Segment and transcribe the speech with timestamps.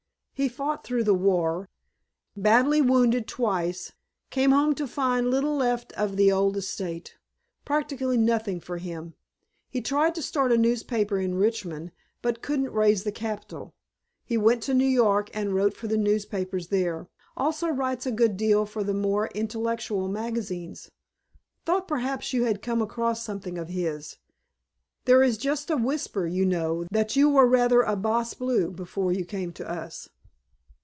[0.33, 1.69] He fought through the war,
[2.35, 3.91] badly wounded twice,
[4.31, 7.15] came home to find little left of the old estate
[7.63, 9.13] practically nothing for him.
[9.69, 11.91] He tried to start a newspaper in Richmond
[12.23, 13.75] but couldn't raise the capital.
[14.25, 17.07] He went to New York and wrote for the newspapers there;
[17.37, 20.89] also writes a good deal for the more intellectual magazines.
[21.67, 24.17] Thought perhaps you had come across something of his.
[25.05, 29.11] There is just a whisper, you know, that you were rather a bas bleu before
[29.11, 30.09] you came to us."